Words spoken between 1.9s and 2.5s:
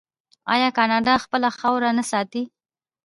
نه ساتي؟